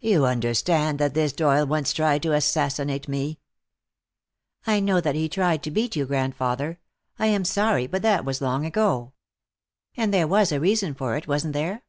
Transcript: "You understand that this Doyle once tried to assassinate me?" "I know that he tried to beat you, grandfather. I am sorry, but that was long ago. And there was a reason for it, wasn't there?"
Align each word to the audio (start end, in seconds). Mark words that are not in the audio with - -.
"You 0.00 0.26
understand 0.26 0.98
that 0.98 1.14
this 1.14 1.32
Doyle 1.32 1.64
once 1.66 1.94
tried 1.94 2.22
to 2.24 2.34
assassinate 2.34 3.08
me?" 3.08 3.40
"I 4.66 4.80
know 4.80 5.00
that 5.00 5.14
he 5.14 5.30
tried 5.30 5.62
to 5.62 5.70
beat 5.70 5.96
you, 5.96 6.04
grandfather. 6.04 6.78
I 7.18 7.28
am 7.28 7.46
sorry, 7.46 7.86
but 7.86 8.02
that 8.02 8.26
was 8.26 8.42
long 8.42 8.66
ago. 8.66 9.14
And 9.96 10.12
there 10.12 10.28
was 10.28 10.52
a 10.52 10.60
reason 10.60 10.92
for 10.94 11.16
it, 11.16 11.26
wasn't 11.26 11.54
there?" 11.54 11.84